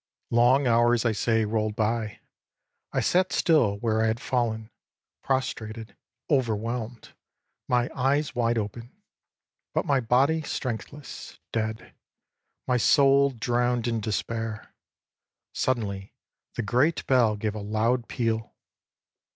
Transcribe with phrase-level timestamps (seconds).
[0.33, 2.21] âLong hours, I say, rolled by.
[2.91, 4.71] I sat still where I had fallen,
[5.21, 5.95] prostrated,
[6.27, 7.13] overwhelmed;
[7.67, 8.91] my eyes wide open,
[9.75, 11.93] but my body strengthless, dead;
[12.67, 14.73] my soul drowned in despair.
[15.53, 16.15] Suddenly
[16.55, 18.55] the great bell gave a loud peal.